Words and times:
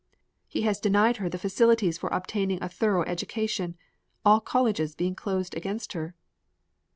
He 0.47 0.63
has 0.63 0.79
denied 0.79 1.17
her 1.17 1.29
the 1.29 1.37
facilities 1.37 1.99
for 1.99 2.07
obtaining 2.09 2.57
a 2.63 2.67
thorough 2.67 3.03
education, 3.03 3.75
all 4.25 4.39
colleges 4.41 4.95
being 4.95 5.13
closed 5.13 5.53
against 5.55 5.93
her. 5.93 6.15